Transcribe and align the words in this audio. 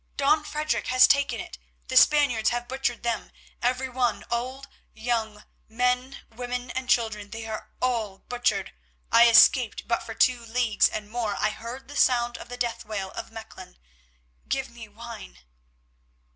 "Don 0.17 0.43
Frederic 0.43 0.87
has 0.87 1.05
taken 1.05 1.39
it; 1.39 1.59
the 1.87 1.95
Spaniards 1.95 2.49
have 2.49 2.67
butchered 2.67 3.03
them; 3.03 3.31
everyone, 3.61 4.25
old 4.31 4.67
and 4.95 5.03
young, 5.05 5.43
men, 5.69 6.23
women, 6.31 6.71
and 6.71 6.89
children, 6.89 7.29
they 7.29 7.45
are 7.45 7.69
all 7.83 8.17
butchered. 8.17 8.73
I 9.11 9.29
escaped, 9.29 9.87
but 9.87 10.01
for 10.01 10.15
two 10.15 10.43
leagues 10.43 10.89
and 10.89 11.07
more 11.07 11.35
I 11.39 11.51
heard 11.51 11.87
the 11.87 11.95
sound 11.95 12.39
of 12.39 12.49
the 12.49 12.57
death 12.57 12.83
wail 12.83 13.11
of 13.11 13.29
Mechlin. 13.31 13.77
Give 14.49 14.71
me 14.71 14.87
wine." 14.87 15.37